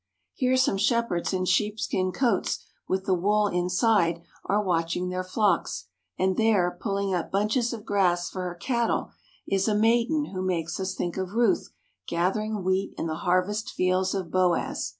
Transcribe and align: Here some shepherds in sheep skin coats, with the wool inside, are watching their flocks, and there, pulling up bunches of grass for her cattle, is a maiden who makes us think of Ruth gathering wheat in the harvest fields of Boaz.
Here 0.33 0.57
some 0.57 0.77
shepherds 0.79 1.31
in 1.31 1.45
sheep 1.45 1.79
skin 1.79 2.11
coats, 2.11 2.65
with 2.87 3.05
the 3.05 3.13
wool 3.13 3.45
inside, 3.47 4.23
are 4.45 4.59
watching 4.63 5.09
their 5.09 5.23
flocks, 5.23 5.85
and 6.17 6.37
there, 6.37 6.75
pulling 6.81 7.13
up 7.13 7.29
bunches 7.31 7.71
of 7.71 7.85
grass 7.85 8.27
for 8.27 8.41
her 8.45 8.55
cattle, 8.55 9.11
is 9.47 9.67
a 9.67 9.75
maiden 9.75 10.31
who 10.33 10.41
makes 10.41 10.79
us 10.79 10.95
think 10.95 11.17
of 11.17 11.33
Ruth 11.35 11.69
gathering 12.07 12.63
wheat 12.63 12.95
in 12.97 13.05
the 13.05 13.13
harvest 13.13 13.69
fields 13.69 14.15
of 14.15 14.31
Boaz. 14.31 14.89